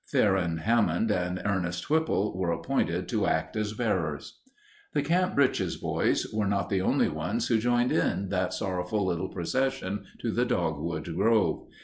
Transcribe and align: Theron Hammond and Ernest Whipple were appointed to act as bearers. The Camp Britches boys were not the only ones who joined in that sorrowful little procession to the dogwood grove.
Theron 0.11 0.57
Hammond 0.57 1.11
and 1.11 1.39
Ernest 1.45 1.87
Whipple 1.87 2.35
were 2.35 2.51
appointed 2.51 3.07
to 3.09 3.27
act 3.27 3.55
as 3.55 3.73
bearers. 3.73 4.39
The 4.93 5.03
Camp 5.03 5.35
Britches 5.35 5.77
boys 5.77 6.25
were 6.33 6.47
not 6.47 6.69
the 6.71 6.81
only 6.81 7.07
ones 7.07 7.49
who 7.49 7.59
joined 7.59 7.91
in 7.91 8.29
that 8.29 8.51
sorrowful 8.51 9.05
little 9.05 9.29
procession 9.29 10.05
to 10.21 10.31
the 10.31 10.43
dogwood 10.43 11.05
grove. 11.15 11.67